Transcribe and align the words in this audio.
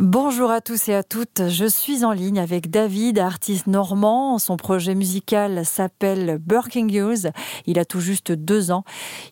Bonjour 0.00 0.52
à 0.52 0.60
tous 0.60 0.88
et 0.88 0.94
à 0.94 1.02
toutes. 1.02 1.48
Je 1.48 1.64
suis 1.64 2.04
en 2.04 2.12
ligne 2.12 2.38
avec 2.38 2.70
David, 2.70 3.18
artiste 3.18 3.66
normand. 3.66 4.38
Son 4.38 4.56
projet 4.56 4.94
musical 4.94 5.66
s'appelle 5.66 6.38
Burking 6.38 6.88
Youth. 6.88 7.26
Il 7.66 7.80
a 7.80 7.84
tout 7.84 7.98
juste 7.98 8.30
deux 8.30 8.70
ans. 8.70 8.84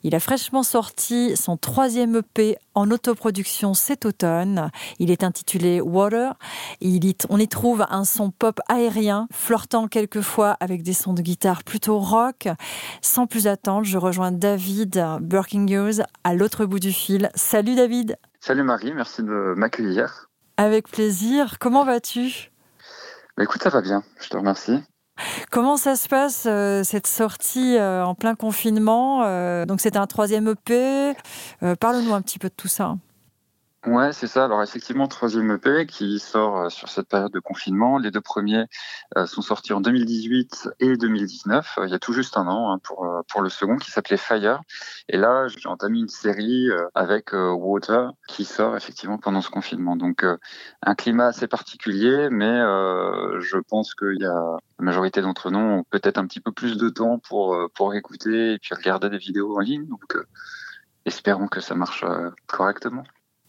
Il 0.03 0.17
a 0.17 0.19
fraîchement 0.19 0.65
sorti 0.65 1.37
son 1.37 1.57
troisième 1.57 2.17
EP 2.17 2.57
en 2.75 2.91
autoproduction 2.91 3.75
cet 3.75 4.07
automne. 4.07 4.73
Il 4.99 5.13
est 5.13 5.23
intitulé 5.23 5.81
Water. 5.81 6.35
on 7.29 7.39
y 7.39 7.47
trouve 7.47 7.87
un 7.89 8.05
son 8.05 8.33
pop 8.33 8.59
aérien, 8.69 9.29
flirtant 9.33 9.87
quelquefois 9.87 10.57
avec 10.59 10.83
des 10.83 10.95
sons 10.95 11.13
de 11.13 11.23
guitare 11.23 11.63
plutôt 11.63 12.01
rock. 12.01 12.49
Sans 13.03 13.29
plus 13.29 13.47
attendre, 13.47 13.85
je 13.85 13.99
rejoins 13.99 14.33
David 14.33 15.01
Burking 15.21 16.03
à 16.25 16.35
l'autre 16.35 16.67
bout 16.67 16.81
du 16.81 16.91
fil. 16.91 17.31
Salut 17.37 17.77
David. 17.77 18.17
Salut 18.41 18.65
Marie, 18.65 18.93
merci 18.93 19.23
de 19.23 19.55
m'accueillir. 19.57 20.29
Avec 20.57 20.89
plaisir. 20.89 21.59
Comment 21.59 21.85
vas-tu? 21.85 22.51
Bah, 23.37 23.45
Écoute, 23.45 23.63
ça 23.63 23.71
va 23.71 23.83
bien. 23.83 24.03
Je 24.21 24.29
te 24.29 24.37
remercie. 24.37 24.83
Comment 25.51 25.77
ça 25.77 25.97
se 25.97 26.09
passe 26.09 26.45
euh, 26.47 26.83
cette 26.85 27.07
sortie 27.07 27.77
euh, 27.79 28.05
en 28.05 28.15
plein 28.15 28.35
confinement? 28.35 29.23
Euh, 29.25 29.65
Donc 29.65 29.81
c'est 29.81 29.97
un 29.97 30.07
troisième 30.07 30.49
EP. 30.49 31.15
Parle-nous 31.81 32.13
un 32.13 32.23
petit 32.23 32.39
peu 32.39 32.49
de 32.49 32.55
tout 32.55 32.69
ça. 32.69 32.97
Ouais, 33.87 34.13
c'est 34.13 34.27
ça. 34.27 34.45
Alors 34.47 34.65
effectivement, 34.65 35.07
troisième 35.07 35.49
EP 35.53 35.87
qui 35.87 36.19
sort 36.19 36.59
euh, 36.59 36.69
sur 36.71 36.89
cette 36.89 37.09
période 37.09 37.31
de 37.31 37.39
confinement. 37.39 37.99
Les 37.99 38.11
deux 38.11 38.21
premiers 38.21 38.65
euh, 39.17 39.27
sont 39.27 39.43
sortis 39.43 39.73
en 39.73 39.81
2018 39.81 40.71
et 40.81 40.97
2019. 40.97 41.79
Il 41.85 41.91
y 41.91 41.95
a 41.95 41.99
tout 42.01 42.13
juste 42.13 42.37
un 42.37 42.49
an 42.49 42.73
hein, 42.73 42.81
pour 42.83 43.05
euh, 43.05 43.21
pour 43.29 43.43
le 43.43 43.49
second 43.49 43.77
qui 43.77 43.93
s'appelait 43.93 44.17
Fire. 44.17 44.61
Et 45.09 45.17
là, 45.17 45.47
j'ai 45.47 45.69
entamé 45.69 46.01
une 46.01 46.09
série 46.09 46.69
avec 46.97 47.33
Water 47.33 48.11
qui 48.27 48.45
sort 48.45 48.77
effectivement 48.77 49.19
pendant 49.19 49.41
ce 49.41 49.51
confinement. 49.51 49.95
Donc 49.95 50.25
un 50.83 50.95
climat 50.97 51.27
assez 51.29 51.47
particulier, 51.47 52.29
mais 52.31 52.59
je 53.39 53.59
pense 53.69 53.95
qu'il 53.95 54.19
y 54.21 54.27
a 54.27 54.57
la 54.79 54.85
majorité 54.85 55.23
d'entre 55.23 55.51
nous 55.51 55.59
ont 55.59 55.85
peut-être 55.91 56.19
un 56.19 56.27
petit 56.27 56.41
peu 56.41 56.51
plus 56.51 56.77
de 56.77 56.89
temps 56.89 57.21
pour 57.21 57.57
pour 57.75 57.95
écouter 57.95 58.55
et 58.55 58.59
puis 58.59 58.75
regarder 58.75 59.11
des 59.11 59.19
vidéos 59.19 59.57
en 59.57 59.61
ligne. 59.61 59.87
Donc 59.87 60.17
espérons 61.05 61.47
que 61.47 61.61
ça 61.61 61.77
marche 61.77 62.05
correctement. 62.49 63.05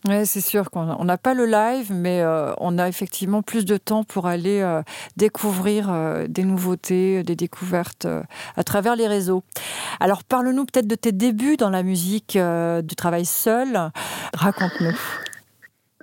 Oui, 0.08 0.26
c'est 0.26 0.42
sûr 0.42 0.72
qu'on 0.72 1.04
n'a 1.04 1.18
pas 1.18 1.34
le 1.34 1.46
live, 1.46 1.92
mais 1.92 2.22
euh, 2.22 2.54
on 2.60 2.78
a 2.78 2.88
effectivement 2.88 3.42
plus 3.42 3.66
de 3.66 3.76
temps 3.76 4.06
pour 4.06 4.26
aller 4.26 4.62
euh, 4.62 4.82
découvrir 5.18 5.92
euh, 5.92 6.28
des 6.30 6.44
nouveautés, 6.44 7.24
des 7.24 7.36
découvertes 7.36 8.08
à 8.56 8.64
travers 8.64 8.96
les 8.96 9.08
réseaux. 9.08 9.44
Alors, 10.00 10.24
parle-nous 10.24 10.66
peut-être 10.66 10.88
de 10.88 10.96
tes 10.96 11.12
débuts 11.12 11.58
dans 11.58 11.70
la 11.70 11.84
musique, 11.84 12.38
du 12.38 12.96
travail 12.96 13.26
seul. 13.26 13.92
Raconte-nous. 14.34 14.96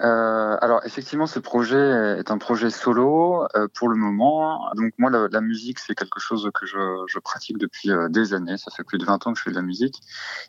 Euh, 0.00 0.56
alors 0.60 0.80
effectivement, 0.84 1.26
ce 1.26 1.38
projet 1.38 2.18
est 2.18 2.30
un 2.32 2.38
projet 2.38 2.70
solo 2.70 3.46
euh, 3.56 3.68
pour 3.72 3.88
le 3.88 3.96
moment. 3.96 4.68
Donc 4.74 4.92
moi, 4.98 5.10
la, 5.10 5.40
musique, 5.40 5.78
c'est 5.78 5.94
quelque 5.94 6.18
chose 6.18 6.50
que 6.52 6.66
je, 6.66 6.78
je 7.06 7.18
pratique 7.20 7.58
depuis 7.58 7.90
euh, 7.90 8.08
des 8.08 8.34
années. 8.34 8.56
Ça 8.56 8.72
fait 8.72 8.82
plus 8.82 8.98
de 8.98 9.04
20 9.04 9.26
ans 9.26 9.32
que 9.32 9.38
je 9.38 9.44
fais 9.44 9.50
de 9.50 9.54
la 9.54 9.62
musique. 9.62 10.00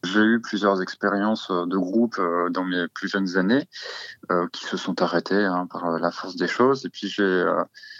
J'ai 0.03 0.21
eu 0.21 0.41
plusieurs 0.41 0.81
expériences 0.81 1.51
euh, 1.51 1.65
de 1.67 1.77
groupe 1.77 2.19
dans 2.49 2.63
mes 2.63 2.87
plus 2.87 3.07
jeunes 3.07 3.37
années 3.37 3.67
qui 4.51 4.65
se 4.65 4.77
sont 4.77 5.01
arrêtées 5.01 5.43
hein, 5.43 5.67
par 5.69 5.99
la 5.99 6.11
force 6.11 6.35
des 6.35 6.47
choses. 6.47 6.85
Et 6.85 6.89
puis 6.89 7.07
j'ai 7.07 7.45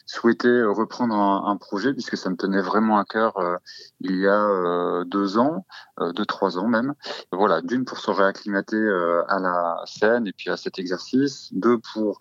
souhaité 0.05 0.63
reprendre 0.63 1.15
un, 1.15 1.47
un, 1.47 1.57
projet 1.57 1.93
puisque 1.93 2.17
ça 2.17 2.29
me 2.29 2.35
tenait 2.35 2.61
vraiment 2.61 2.97
à 2.97 3.05
cœur 3.05 3.35
il 4.05 4.19
y 4.19 4.27
a 4.27 5.03
deux 5.05 5.37
ans, 5.37 5.65
deux 5.99 6.25
trois 6.25 6.57
ans 6.57 6.67
même. 6.67 6.93
Voilà, 7.31 7.61
d'une 7.61 7.85
pour 7.85 7.97
se 7.97 8.11
réacclimater 8.11 8.77
à 9.27 9.39
la 9.39 9.81
scène 9.85 10.27
et 10.27 10.33
puis 10.33 10.49
à 10.49 10.57
cet 10.57 10.79
exercice. 10.79 11.49
Deux 11.53 11.79
pour 11.93 12.19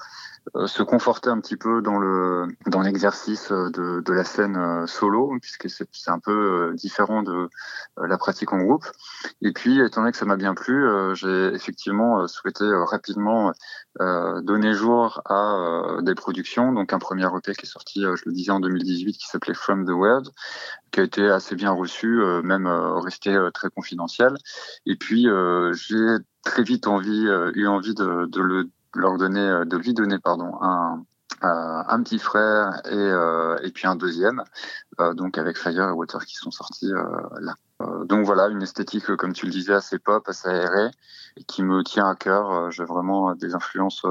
euh, 0.56 0.66
se 0.66 0.82
conforter 0.82 1.30
un 1.30 1.40
petit 1.40 1.56
peu 1.56 1.80
dans 1.80 1.98
le 1.98 2.48
dans 2.66 2.82
l'exercice 2.82 3.50
de, 3.50 4.00
de 4.00 4.12
la 4.12 4.24
scène 4.24 4.56
euh, 4.56 4.86
solo 4.86 5.38
puisque 5.40 5.70
c'est 5.70 6.10
un 6.10 6.18
peu 6.18 6.70
euh, 6.70 6.74
différent 6.74 7.22
de 7.22 7.48
la 7.96 8.18
pratique 8.18 8.52
en 8.52 8.58
groupe. 8.58 8.84
Et 9.40 9.52
puis 9.52 9.80
étant 9.80 10.02
donné 10.02 10.12
que 10.12 10.18
ça 10.18 10.26
m'a 10.26 10.36
bien 10.36 10.54
plu 10.54 10.86
j'ai 11.14 11.46
effectivement 11.54 12.26
souhaité 12.26 12.64
rapidement 12.90 13.52
donner 14.00 14.74
jour 14.74 15.22
à 15.24 15.98
des 16.02 16.14
productions. 16.14 16.72
Donc 16.72 16.92
un 16.92 16.98
premier 16.98 17.26
EP 17.26 17.54
qui 17.54 17.66
est 17.66 17.70
sorti 17.70 18.02
je 18.02 18.22
le 18.26 18.32
disais 18.32 18.50
en 18.50 18.60
2018 18.60 19.14
qui 19.14 19.26
s'appelait 19.26 19.54
From 19.54 19.86
the 19.86 19.90
World 19.90 20.28
qui 20.94 21.00
a 21.00 21.02
été 21.02 21.28
assez 21.28 21.56
bien 21.56 21.72
reçu 21.72 22.22
même 22.44 22.68
resté 22.68 23.36
très 23.52 23.68
confidentiel 23.68 24.36
et 24.86 24.94
puis 24.94 25.26
j'ai 25.72 26.16
très 26.44 26.62
vite 26.62 26.86
eu 26.86 27.66
envie 27.66 27.94
de, 27.94 28.28
euh, 28.96 29.64
lui 29.78 29.94
donner 29.94 30.16
un, 31.40 32.02
petit 32.02 32.18
frère 32.18 32.80
et, 32.84 32.94
euh, 32.94 33.56
puis 33.74 33.86
un 33.86 33.96
deuxième, 33.96 34.42
euh, 35.00 35.14
donc 35.14 35.36
avec 35.38 35.58
Fire 35.58 35.88
et 35.88 35.92
Water 35.92 36.24
qui 36.24 36.36
sont 36.36 36.50
sortis 36.50 36.92
là. 37.40 37.54
donc 38.04 38.24
voilà, 38.24 38.48
une 38.48 38.62
esthétique, 38.62 39.16
comme 39.16 39.32
tu 39.32 39.46
le 39.46 39.52
disais, 39.52 39.74
assez 39.74 39.98
pop, 39.98 40.28
assez 40.28 40.48
aérée, 40.48 40.90
qui 41.48 41.62
me 41.62 41.82
tient 41.82 42.08
à 42.08 42.14
cœur. 42.14 42.70
J'ai 42.70 42.84
vraiment 42.84 43.34
des 43.34 43.54
influences 43.54 44.04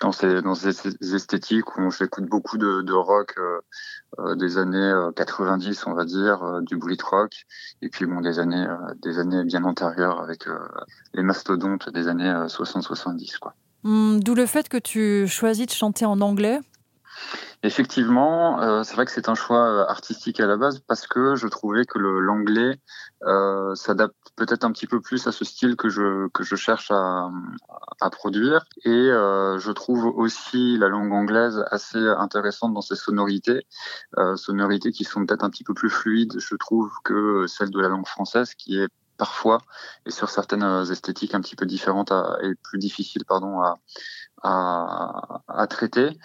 dans 0.00 0.12
ces, 0.12 1.14
esthétiques 1.14 1.76
où 1.76 1.90
j'écoute 1.90 2.24
beaucoup 2.24 2.58
de, 2.58 2.92
rock 2.92 3.36
des 4.36 4.58
années 4.58 4.92
90, 5.16 5.86
on 5.86 5.94
va 5.94 6.04
dire, 6.04 6.60
du 6.62 6.76
Brit 6.76 6.98
rock, 7.02 7.46
et 7.82 7.88
puis 7.88 8.06
bon 8.06 8.20
des 8.20 8.38
années, 8.38 8.66
des 9.02 9.18
années 9.18 9.44
bien 9.44 9.64
antérieures 9.64 10.20
avec 10.20 10.46
les 11.14 11.22
mastodontes 11.22 11.88
des 11.90 12.08
années 12.08 12.32
60-70, 12.46 13.38
quoi. 13.38 13.54
Hmm, 13.84 14.18
d'où 14.20 14.34
le 14.34 14.46
fait 14.46 14.68
que 14.68 14.78
tu 14.78 15.28
choisis 15.28 15.66
de 15.66 15.72
chanter 15.72 16.06
en 16.06 16.20
anglais? 16.22 16.58
Effectivement, 17.62 18.60
euh, 18.60 18.82
c'est 18.82 18.94
vrai 18.94 19.06
que 19.06 19.10
c'est 19.10 19.28
un 19.28 19.34
choix 19.34 19.66
euh, 19.66 19.86
artistique 19.86 20.38
à 20.40 20.46
la 20.46 20.56
base 20.56 20.80
parce 20.80 21.06
que 21.06 21.34
je 21.34 21.48
trouvais 21.48 21.86
que 21.86 21.98
l'anglais 21.98 22.78
euh, 23.22 23.74
s'adapte 23.74 24.14
peut-être 24.36 24.64
un 24.64 24.72
petit 24.72 24.86
peu 24.86 25.00
plus 25.00 25.26
à 25.26 25.32
ce 25.32 25.44
style 25.44 25.76
que 25.76 25.88
je 25.88 26.28
que 26.28 26.42
je 26.44 26.56
cherche 26.56 26.90
à, 26.90 27.30
à 28.00 28.10
produire. 28.10 28.66
Et 28.84 28.90
euh, 28.90 29.58
je 29.58 29.72
trouve 29.72 30.06
aussi 30.06 30.76
la 30.76 30.88
langue 30.88 31.12
anglaise 31.12 31.64
assez 31.70 32.06
intéressante 32.18 32.74
dans 32.74 32.82
ses 32.82 32.96
sonorités, 32.96 33.66
euh, 34.18 34.36
sonorités 34.36 34.92
qui 34.92 35.04
sont 35.04 35.24
peut-être 35.24 35.44
un 35.44 35.50
petit 35.50 35.64
peu 35.64 35.74
plus 35.74 35.90
fluides, 35.90 36.38
je 36.38 36.56
trouve 36.56 36.90
que 37.02 37.46
celle 37.46 37.70
de 37.70 37.80
la 37.80 37.88
langue 37.88 38.06
française 38.06 38.54
qui 38.54 38.78
est 38.78 38.88
parfois 39.16 39.58
et 40.06 40.10
sur 40.10 40.30
certaines 40.30 40.62
euh, 40.62 40.84
esthétiques 40.84 41.34
un 41.34 41.40
petit 41.40 41.56
peu 41.56 41.66
différentes 41.66 42.12
et 42.42 42.54
plus 42.62 42.78
difficiles 42.78 43.24
pardon 43.24 43.60
à, 43.60 43.78
à, 44.44 45.40
à 45.48 45.66
traiter, 45.66 46.18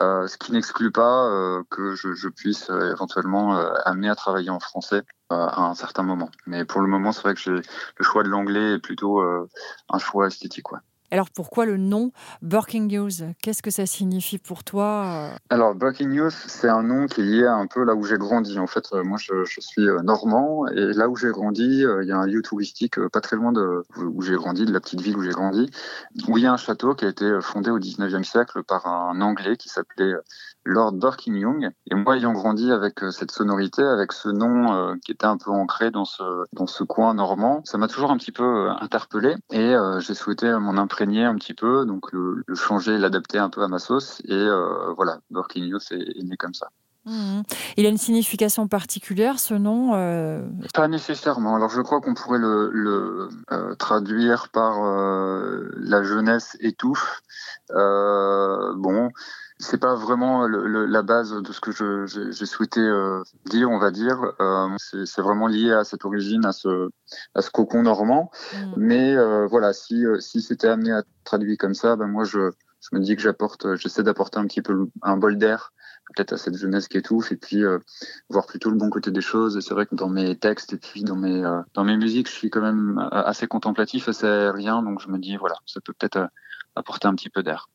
euh, 0.00 0.26
ce 0.26 0.36
qui 0.36 0.52
n'exclut 0.52 0.92
pas 0.92 1.26
euh, 1.28 1.62
que 1.70 1.94
je, 1.94 2.12
je, 2.12 2.28
puisse 2.28 2.68
euh, 2.70 2.92
éventuellement 2.92 3.56
euh, 3.56 3.72
amener 3.84 4.10
à 4.10 4.14
travailler 4.14 4.50
en 4.50 4.60
français 4.60 5.02
à 5.30 5.62
un 5.62 5.74
certain 5.74 6.02
moment. 6.02 6.28
Mais 6.46 6.66
pour 6.66 6.82
le 6.82 6.88
moment, 6.88 7.10
c'est 7.10 7.22
vrai 7.22 7.34
que 7.34 7.50
le 7.50 8.04
choix 8.04 8.22
de 8.22 8.28
l'anglais 8.28 8.74
est 8.74 8.78
plutôt 8.78 9.22
un 9.22 9.98
choix 9.98 10.26
esthétique. 10.26 10.70
Ouais. 10.72 10.78
Alors 11.12 11.28
pourquoi 11.28 11.66
le 11.66 11.76
nom 11.76 12.10
Burking 12.40 12.90
Youth 12.90 13.22
Qu'est-ce 13.42 13.60
que 13.60 13.70
ça 13.70 13.84
signifie 13.84 14.38
pour 14.38 14.64
toi 14.64 15.28
Alors 15.50 15.74
Burking 15.74 16.10
Youth, 16.10 16.32
c'est 16.32 16.70
un 16.70 16.82
nom 16.82 17.04
qui 17.04 17.20
est 17.20 17.24
lié 17.24 17.46
un 17.46 17.66
peu 17.66 17.84
là 17.84 17.94
où 17.94 18.02
j'ai 18.02 18.16
grandi. 18.16 18.58
En 18.58 18.66
fait, 18.66 18.86
euh, 18.94 19.04
moi 19.04 19.18
je, 19.20 19.44
suis 19.44 19.86
euh, 19.86 20.00
normand 20.00 20.66
et 20.68 20.94
là 20.94 21.10
où 21.10 21.16
j'ai 21.16 21.28
grandi, 21.28 21.84
euh, 21.84 22.02
il 22.02 22.08
y 22.08 22.12
a 22.12 22.16
un 22.16 22.26
lieu 22.26 22.40
touristique 22.40 22.98
pas 23.08 23.20
très 23.20 23.36
loin 23.36 23.52
de 23.52 23.84
où 23.98 24.22
j'ai 24.22 24.36
grandi, 24.36 24.64
de 24.64 24.72
la 24.72 24.80
petite 24.80 25.02
ville 25.02 25.18
où 25.18 25.22
j'ai 25.22 25.32
grandi, 25.32 25.68
où 26.28 26.38
il 26.38 26.44
y 26.44 26.46
a 26.46 26.52
un 26.54 26.56
château 26.56 26.94
qui 26.94 27.04
a 27.04 27.08
été 27.08 27.30
fondé 27.42 27.70
au 27.70 27.78
19e 27.78 28.24
siècle 28.24 28.62
par 28.62 28.86
un 28.86 29.20
Anglais 29.20 29.58
qui 29.58 29.68
s'appelait 29.68 30.14
Lord 30.64 30.94
Young. 31.26 31.70
Et 31.90 31.94
moi, 31.94 32.16
ayant 32.16 32.32
grandi 32.32 32.70
avec 32.70 33.02
euh, 33.02 33.10
cette 33.10 33.30
sonorité, 33.30 33.82
avec 33.82 34.12
ce 34.12 34.28
nom 34.28 34.74
euh, 34.74 34.94
qui 35.04 35.12
était 35.12 35.26
un 35.26 35.36
peu 35.36 35.50
ancré 35.50 35.90
dans 35.90 36.04
ce, 36.04 36.22
dans 36.52 36.66
ce 36.66 36.84
coin 36.84 37.14
normand, 37.14 37.62
ça 37.64 37.78
m'a 37.78 37.88
toujours 37.88 38.10
un 38.10 38.16
petit 38.16 38.32
peu 38.32 38.44
euh, 38.44 38.70
interpellé 38.80 39.36
et 39.50 39.74
j'ai 39.98 40.14
souhaité 40.14 40.50
m'en 40.58 40.76
imprégner 40.80 41.24
un 41.24 41.34
petit 41.34 41.54
peu, 41.54 41.84
donc 41.84 42.12
le, 42.12 42.42
le 42.46 42.54
changer, 42.54 42.98
l'adapter 42.98 43.38
un 43.38 43.50
peu 43.50 43.62
à 43.62 43.68
ma 43.68 43.78
sauce. 43.78 44.20
Et 44.26 44.46
voilà, 44.96 45.18
Young 45.30 45.80
est, 45.90 46.18
est 46.18 46.22
né 46.22 46.36
comme 46.36 46.54
ça. 46.54 46.68
Mmh. 47.04 47.42
Il 47.76 47.84
a 47.84 47.88
une 47.88 47.98
signification 47.98 48.68
particulière, 48.68 49.40
ce 49.40 49.54
nom 49.54 49.90
euh... 49.94 50.46
Pas 50.72 50.86
nécessairement. 50.86 51.56
Alors 51.56 51.68
je 51.68 51.80
crois 51.80 52.00
qu'on 52.00 52.14
pourrait 52.14 52.38
le, 52.38 52.70
le 52.72 53.28
euh, 53.50 53.74
traduire 53.74 54.50
par 54.50 54.84
euh, 54.84 55.68
la 55.78 56.04
jeunesse 56.04 56.56
étouffe. 56.60 57.22
Bon, 57.70 59.10
c'est 59.62 59.78
pas 59.78 59.94
vraiment 59.94 60.46
le, 60.46 60.66
le, 60.66 60.86
la 60.86 61.02
base 61.02 61.32
de 61.32 61.52
ce 61.52 61.60
que 61.60 61.72
j'ai 62.06 62.46
souhaité 62.46 62.80
euh, 62.80 63.22
dire, 63.46 63.70
on 63.70 63.78
va 63.78 63.90
dire. 63.90 64.18
Euh, 64.40 64.68
c'est 64.78 65.22
vraiment 65.22 65.46
lié 65.46 65.72
à 65.72 65.84
cette 65.84 66.04
origine, 66.04 66.44
à 66.44 66.52
ce, 66.52 66.90
à 67.34 67.42
ce 67.42 67.50
cocon 67.50 67.82
normand. 67.82 68.30
Mmh. 68.52 68.72
Mais 68.76 69.16
euh, 69.16 69.46
voilà, 69.46 69.72
si, 69.72 70.04
si 70.20 70.42
c'était 70.42 70.68
amené 70.68 70.92
à 70.92 71.02
traduire 71.24 71.56
comme 71.58 71.74
ça, 71.74 71.96
ben 71.96 72.06
moi 72.06 72.24
je, 72.24 72.50
je 72.80 72.96
me 72.96 73.00
dis 73.00 73.16
que 73.16 73.22
j'apporte, 73.22 73.76
j'essaie 73.76 74.02
d'apporter 74.02 74.38
un 74.38 74.46
petit 74.46 74.62
peu 74.62 74.86
un 75.02 75.16
bol 75.16 75.38
d'air 75.38 75.72
peut-être 76.14 76.32
à 76.32 76.36
cette 76.36 76.56
jeunesse 76.56 76.88
qui 76.88 76.98
étouffe 76.98 77.32
et 77.32 77.36
puis 77.36 77.62
euh, 77.62 77.78
voir 78.28 78.46
plutôt 78.46 78.70
le 78.70 78.76
bon 78.76 78.90
côté 78.90 79.10
des 79.10 79.20
choses. 79.20 79.56
Et 79.56 79.60
c'est 79.60 79.74
vrai 79.74 79.86
que 79.86 79.94
dans 79.94 80.08
mes 80.08 80.36
textes 80.36 80.72
et 80.72 80.76
puis 80.76 81.04
dans 81.04 81.16
mes 81.16 81.44
euh, 81.44 81.60
dans 81.74 81.84
mes 81.84 81.96
musiques, 81.96 82.28
je 82.28 82.34
suis 82.34 82.50
quand 82.50 82.60
même 82.60 82.98
assez 83.12 83.46
contemplatif, 83.46 84.08
assez 84.08 84.50
rien, 84.50 84.82
donc 84.82 85.00
je 85.00 85.08
me 85.08 85.18
dis 85.18 85.36
voilà, 85.36 85.56
ça 85.66 85.80
peut 85.80 85.92
peut-être 85.96 86.28
apporter 86.74 87.08
un 87.08 87.14
petit 87.14 87.30
peu 87.30 87.42
d'air. 87.42 87.68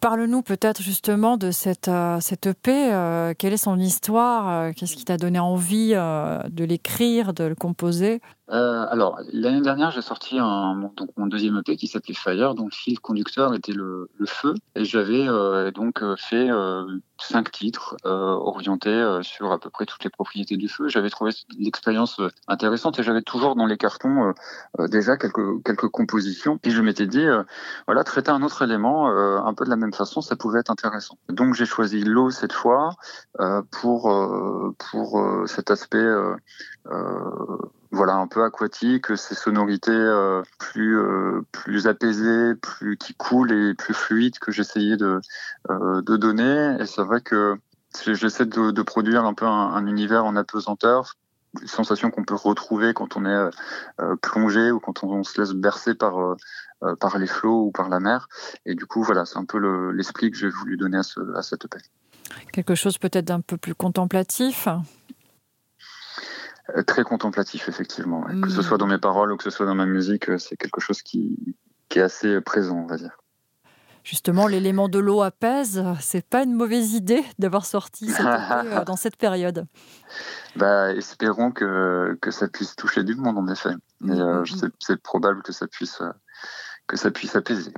Parle-nous 0.00 0.42
peut-être 0.42 0.82
justement 0.82 1.36
de 1.36 1.50
cette, 1.50 1.88
EP. 1.88 3.34
quelle 3.38 3.52
est 3.52 3.56
son 3.56 3.78
histoire 3.78 4.74
Qu'est-ce 4.74 4.96
qui 4.96 5.04
t'a 5.04 5.16
donné 5.16 5.38
envie 5.38 5.92
de 5.92 6.64
l'écrire, 6.64 7.32
de 7.32 7.44
le 7.44 7.54
composer? 7.54 8.20
Euh, 8.50 8.86
alors, 8.90 9.20
l'année 9.32 9.62
dernière, 9.62 9.90
j'ai 9.90 10.02
sorti 10.02 10.38
un, 10.38 10.90
donc 10.96 11.08
mon 11.16 11.26
deuxième 11.26 11.56
EP 11.56 11.76
qui 11.76 11.86
s'appelait 11.86 12.14
Fire, 12.14 12.54
dont 12.54 12.66
le 12.66 12.70
fil 12.70 13.00
conducteur 13.00 13.54
était 13.54 13.72
le, 13.72 14.10
le 14.18 14.26
feu. 14.26 14.54
Et 14.74 14.84
j'avais 14.84 15.26
euh, 15.26 15.70
donc 15.70 16.02
euh, 16.02 16.14
fait 16.16 16.50
euh, 16.50 16.84
cinq 17.18 17.50
titres 17.52 17.96
euh, 18.04 18.10
orientés 18.10 19.20
sur 19.22 19.50
à 19.50 19.58
peu 19.58 19.70
près 19.70 19.86
toutes 19.86 20.04
les 20.04 20.10
propriétés 20.10 20.58
du 20.58 20.68
feu. 20.68 20.88
J'avais 20.88 21.08
trouvé 21.08 21.30
l'expérience 21.58 22.20
intéressante 22.46 22.98
et 22.98 23.02
j'avais 23.02 23.22
toujours 23.22 23.56
dans 23.56 23.66
les 23.66 23.78
cartons 23.78 24.34
déjà 24.78 25.16
quelques, 25.16 25.62
quelques 25.64 25.88
compositions. 25.88 26.58
Et 26.64 26.70
je 26.70 26.82
m'étais 26.82 27.06
dit, 27.06 27.26
voilà, 27.86 28.04
traiter 28.04 28.30
un 28.30 28.42
autre 28.42 28.62
élément 28.62 29.08
un 29.08 29.54
peu 29.54 29.64
de 29.64 29.70
la 29.70 29.76
même 29.76 29.94
façon, 29.94 30.20
ça 30.20 30.36
pouvait 30.36 30.60
être 30.60 30.70
intéressant. 30.70 31.16
Donc 31.28 31.54
j'ai 31.54 31.66
choisi 31.66 32.02
l'eau 32.02 32.30
cette 32.30 32.52
fois 32.52 32.90
pour, 33.70 34.12
pour 34.90 35.44
cet 35.46 35.70
aspect 35.70 36.06
voilà 37.94 38.14
un 38.14 38.26
peu 38.26 38.42
aquatique, 38.42 39.16
ces 39.16 39.34
sonorités 39.34 39.90
euh, 39.92 40.42
plus 40.58 40.98
euh, 40.98 41.40
plus 41.52 41.86
apaisées, 41.86 42.54
plus 42.54 42.96
qui 42.96 43.14
coulent 43.14 43.52
et 43.52 43.74
plus 43.74 43.94
fluides 43.94 44.38
que 44.38 44.52
j'essayais 44.52 44.96
de 44.96 45.20
euh, 45.70 46.02
de 46.02 46.16
donner. 46.16 46.76
Et 46.80 46.86
c'est 46.86 47.02
vrai 47.02 47.20
que 47.20 47.56
j'essaie 48.06 48.46
de, 48.46 48.82
produire 48.82 49.24
un 49.24 49.34
peu 49.34 49.46
un, 49.46 49.86
univers 49.86 50.24
en 50.24 50.34
apesanteur, 50.36 51.14
une 51.62 51.68
sensation 51.68 52.10
qu'on 52.10 52.24
peut 52.24 52.34
retrouver 52.34 52.92
quand 52.92 53.16
on 53.16 53.24
est 53.24 53.50
plongé 54.20 54.72
ou 54.72 54.80
quand 54.80 55.04
on, 55.04 55.22
se 55.22 55.40
laisse 55.40 55.52
bercer 55.52 55.94
par 55.94 56.36
par 56.98 57.18
les 57.18 57.28
flots 57.28 57.66
ou 57.66 57.70
par 57.70 57.88
la 57.88 58.00
mer. 58.00 58.28
Et 58.66 58.74
du 58.74 58.84
coup, 58.84 59.04
voilà, 59.04 59.24
c'est 59.26 59.38
un 59.38 59.44
peu 59.44 59.58
l'esprit 59.92 60.32
que 60.32 60.36
j'ai 60.36 60.48
voulu 60.48 60.76
donner 60.76 60.98
à, 60.98 61.38
à 61.38 61.42
cette 61.42 61.68
paix. 61.68 61.78
Quelque 62.52 62.74
chose 62.74 62.98
peut-être 62.98 63.26
d'un 63.26 63.40
peu 63.40 63.56
plus 63.56 63.76
contemplatif 63.76 64.66
très 66.86 67.04
contemplatif, 67.04 67.68
effectivement. 67.68 68.22
Que 68.22 68.50
ce 68.50 68.60
mm. 68.60 68.62
soit 68.62 68.78
dans 68.78 68.86
mes 68.86 68.98
paroles 68.98 69.32
ou 69.32 69.36
que 69.36 69.44
ce 69.44 69.50
soit 69.50 69.66
dans 69.66 69.74
ma 69.74 69.86
musique, 69.86 70.30
euh, 70.30 70.38
c'est 70.38 70.56
quelque 70.56 70.80
chose 70.80 71.02
qui, 71.02 71.56
qui 71.88 71.98
est 71.98 72.02
assez 72.02 72.40
présent, 72.40 72.76
on 72.76 72.86
va 72.86 72.96
dire. 72.96 73.18
Justement, 74.02 74.46
l'élément 74.46 74.88
de 74.88 74.98
l'eau 74.98 75.22
apaise, 75.22 75.82
c'est 76.00 76.26
pas 76.26 76.42
une 76.44 76.54
mauvaise 76.54 76.92
idée 76.92 77.24
d'avoir 77.38 77.64
sorti 77.64 78.08
cette 78.08 78.26
euh, 78.26 78.84
dans 78.84 78.96
cette 78.96 79.16
période. 79.16 79.66
Bah, 80.56 80.92
espérons 80.92 81.52
que, 81.52 82.16
que 82.20 82.30
ça 82.30 82.48
puisse 82.48 82.76
toucher 82.76 83.02
du 83.02 83.14
monde, 83.14 83.38
en 83.38 83.48
effet. 83.48 83.74
Mais 84.00 84.16
mm, 84.16 84.40
mm, 84.42 84.70
c'est 84.78 85.02
probable 85.02 85.42
que 85.42 85.52
ça 85.52 85.66
puisse, 85.66 86.02
que 86.86 86.96
ça 86.96 87.10
puisse 87.10 87.36
apaiser. 87.36 87.72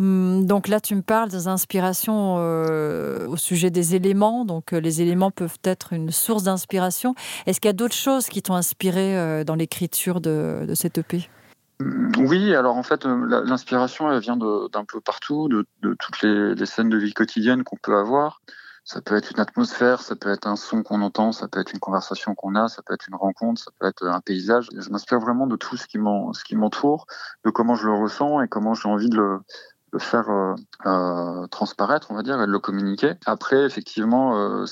Hum, 0.00 0.46
donc 0.46 0.66
là, 0.66 0.80
tu 0.80 0.94
me 0.94 1.02
parles 1.02 1.28
des 1.28 1.46
inspirations 1.46 2.36
euh, 2.38 3.26
au 3.26 3.36
sujet 3.36 3.70
des 3.70 3.94
éléments. 3.94 4.46
Donc 4.46 4.72
euh, 4.72 4.80
les 4.80 5.02
éléments 5.02 5.30
peuvent 5.30 5.58
être 5.62 5.92
une 5.92 6.10
source 6.10 6.44
d'inspiration. 6.44 7.14
Est-ce 7.46 7.60
qu'il 7.60 7.68
y 7.68 7.70
a 7.70 7.74
d'autres 7.74 7.94
choses 7.94 8.26
qui 8.28 8.40
t'ont 8.40 8.54
inspiré 8.54 9.18
euh, 9.18 9.44
dans 9.44 9.54
l'écriture 9.54 10.22
de, 10.22 10.64
de, 10.66 10.74
cette 10.74 10.96
EP 10.96 11.28
hum, 11.80 12.10
oui, 12.18 12.54
alors 12.54 12.76
en 12.76 12.82
fait, 12.82 13.04
l'inspiration, 13.04 14.18
vient 14.18 14.38
d'un 14.38 14.84
peu 14.86 15.00
partout, 15.00 15.48
de, 15.48 15.66
toutes 15.98 16.22
les, 16.22 16.66
scènes 16.66 16.88
de 16.88 16.96
vie 16.96 17.12
quotidienne 17.12 17.62
qu'on 17.62 17.76
peut 17.76 17.96
avoir. 17.96 18.40
Ça 18.84 19.02
peut 19.02 19.14
être 19.14 19.32
une 19.32 19.40
atmosphère, 19.40 20.00
ça 20.00 20.16
peut 20.16 20.30
être 20.30 20.46
un 20.46 20.56
son 20.56 20.82
qu'on 20.82 21.02
entend, 21.02 21.32
ça 21.32 21.46
peut 21.46 21.60
être 21.60 21.72
une 21.72 21.78
conversation 21.78 22.34
qu'on 22.34 22.54
a, 22.54 22.68
ça 22.68 22.80
peut 22.82 22.94
être 22.94 23.06
une 23.06 23.14
rencontre, 23.14 23.62
ça 23.62 23.70
peut 23.78 23.86
être 23.86 24.06
un 24.06 24.20
paysage. 24.20 24.68
Je 24.74 24.88
m'inspire 24.88 25.20
vraiment 25.20 25.46
de 25.46 25.56
tout 25.56 25.76
ce 25.76 25.86
qui 25.86 25.98
m'entoure, 25.98 27.06
de 27.44 27.50
comment 27.50 27.74
je 27.74 27.86
le 27.86 27.94
ressens 27.94 28.40
et 28.40 28.48
comment 28.48 28.72
j'ai 28.72 28.88
envie 28.88 29.10
de 29.10 29.16
le, 29.16 29.40
le 29.92 29.98
faire 29.98 30.30
euh, 30.30 30.54
euh, 30.86 31.46
transparaître, 31.48 32.10
on 32.10 32.14
va 32.14 32.22
dire, 32.22 32.40
et 32.40 32.46
de 32.46 32.52
le 32.52 32.58
communiquer. 32.58 33.14
Après, 33.26 33.64
effectivement, 33.64 34.38
euh, 34.38 34.64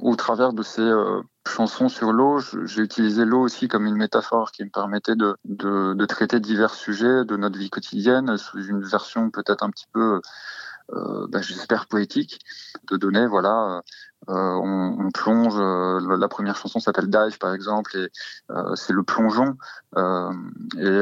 au 0.00 0.16
travers 0.16 0.52
de 0.52 0.62
ces 0.62 0.82
euh, 0.82 1.22
chansons 1.46 1.88
sur 1.88 2.12
l'eau, 2.12 2.38
j'ai 2.38 2.82
utilisé 2.82 3.24
l'eau 3.24 3.40
aussi 3.40 3.68
comme 3.68 3.86
une 3.86 3.96
métaphore 3.96 4.52
qui 4.52 4.64
me 4.64 4.70
permettait 4.70 5.16
de, 5.16 5.36
de, 5.44 5.94
de, 5.94 6.04
traiter 6.06 6.40
divers 6.40 6.74
sujets 6.74 7.24
de 7.24 7.36
notre 7.36 7.58
vie 7.58 7.70
quotidienne 7.70 8.36
sous 8.36 8.62
une 8.62 8.82
version 8.82 9.30
peut-être 9.30 9.62
un 9.62 9.70
petit 9.70 9.86
peu 9.92 10.20
euh, 10.92 11.26
bah, 11.28 11.40
j'espère 11.40 11.86
poétique, 11.86 12.40
de 12.90 12.96
donner 12.96 13.26
voilà 13.26 13.82
on, 14.28 14.96
on, 14.98 15.10
plonge. 15.10 15.54
Euh, 15.56 16.16
la 16.16 16.28
première 16.28 16.56
chanson 16.56 16.80
s'appelle 16.80 17.08
Dive 17.08 17.38
par 17.38 17.54
exemple 17.54 17.96
et 17.96 18.08
euh, 18.50 18.74
c'est 18.76 18.92
le 18.92 19.02
plongeon. 19.02 19.56
et 19.96 21.00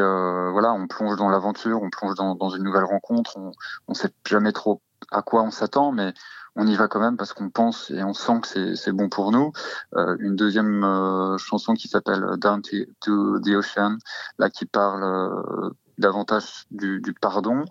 voilà, 0.51 0.73
on 0.73 0.87
plonge 0.87 1.17
dans 1.17 1.29
l'aventure, 1.29 1.83
on 1.83 1.91
plonge 1.91 2.15
dans, 2.15 2.35
dans, 2.35 2.51
une 2.51 2.63
nouvelle 2.63 2.85
rencontre. 2.85 3.37
On, 3.37 3.53
on 3.89 3.95
sait 3.95 4.11
jamais 4.27 4.53
trop 4.53 4.83
à 5.11 5.23
quoi 5.23 5.43
on 5.43 5.51
s'attend, 5.51 5.93
mais 5.93 6.13
on 6.59 6.67
y 6.67 6.75
va 6.75 6.89
quand 6.89 7.01
même 7.01 7.17
parce 7.17 7.33
qu'on 7.33 7.51
pense 7.51 7.91
et 7.91 8.03
on 8.03 8.13
sent 8.13 8.41
que 8.43 8.75
c'est 8.75 8.93
bon 8.93 9.09
pour 9.09 9.31
nous. 9.31 9.53
Euh, 9.95 10.17
une 10.19 10.35
deuxième 10.35 10.85
euh, 10.85 11.39
chanson 11.39 11.75
qui 11.75 11.89
s'appelle 11.89 12.25
Down 12.39 12.63
to, 12.63 13.39
the 13.39 13.51
Ocean, 13.51 13.99
là 14.39 14.51
qui 14.51 14.67
parle 14.67 15.05
euh, 15.05 15.71
davantage 15.99 16.67
du, 16.71 17.03
pardon. 17.21 17.65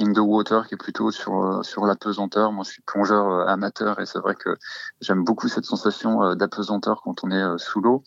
In 0.00 0.12
the 0.12 0.18
Water, 0.18 0.66
qui 0.66 0.74
est 0.74 0.78
plutôt 0.78 1.10
sur, 1.10 1.42
euh, 1.42 1.62
sur 1.62 1.84
l'apesanteur. 1.84 2.52
Moi, 2.52 2.64
je 2.64 2.72
suis 2.72 2.82
plongeur 2.82 3.28
euh, 3.28 3.46
amateur 3.46 4.00
et 4.00 4.06
c'est 4.06 4.18
vrai 4.18 4.34
que 4.34 4.56
j'aime 5.00 5.24
beaucoup 5.24 5.48
cette 5.48 5.64
sensation 5.64 6.22
euh, 6.22 6.34
d'apesanteur 6.34 7.02
quand 7.02 7.22
on 7.22 7.30
est 7.30 7.58
sous 7.58 7.80
l'eau. 7.80 8.02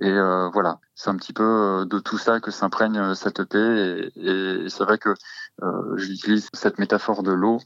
Et 0.00 0.12
voilà, 0.52 0.80
c'est 0.94 1.10
un 1.10 1.16
petit 1.16 1.32
peu 1.32 1.86
de 1.88 1.98
tout 1.98 2.18
ça 2.18 2.40
que 2.40 2.50
s'imprègne 2.50 3.14
cette 3.14 3.40
EP. 3.40 4.10
Et, 4.16 4.68
c'est 4.68 4.84
vrai 4.84 4.98
que 4.98 5.14
j'utilise 5.96 6.48
cette 6.52 6.78
métaphore 6.78 7.22
de 7.22 7.32
l'eau 7.32 7.58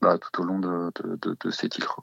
bah, 0.00 0.18
tout 0.18 0.40
au 0.40 0.44
long 0.44 0.58
de, 0.58 0.92
de, 1.02 1.16
de, 1.16 1.36
de 1.38 1.50
ces 1.50 1.68
titres. 1.68 2.00